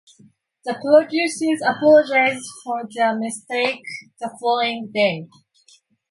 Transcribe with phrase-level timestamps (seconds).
[0.65, 3.83] The producers apologized for their mistake
[4.19, 5.27] the following day.